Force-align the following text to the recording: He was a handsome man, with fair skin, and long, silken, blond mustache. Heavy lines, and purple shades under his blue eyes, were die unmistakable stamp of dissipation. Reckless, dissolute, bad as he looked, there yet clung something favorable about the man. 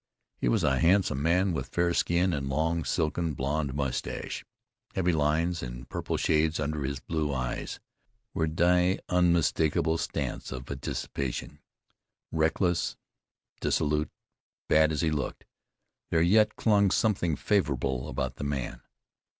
He 0.39 0.47
was 0.47 0.63
a 0.63 0.79
handsome 0.79 1.21
man, 1.21 1.53
with 1.53 1.67
fair 1.67 1.93
skin, 1.93 2.33
and 2.33 2.49
long, 2.49 2.83
silken, 2.83 3.35
blond 3.35 3.75
mustache. 3.75 4.43
Heavy 4.95 5.11
lines, 5.11 5.61
and 5.61 5.87
purple 5.89 6.17
shades 6.17 6.59
under 6.59 6.83
his 6.83 6.99
blue 6.99 7.31
eyes, 7.31 7.79
were 8.33 8.47
die 8.47 8.97
unmistakable 9.09 9.99
stamp 9.99 10.51
of 10.51 10.65
dissipation. 10.81 11.59
Reckless, 12.31 12.97
dissolute, 13.59 14.09
bad 14.67 14.91
as 14.91 15.01
he 15.01 15.11
looked, 15.11 15.45
there 16.09 16.19
yet 16.23 16.55
clung 16.55 16.89
something 16.89 17.35
favorable 17.35 18.09
about 18.09 18.37
the 18.37 18.43
man. 18.43 18.81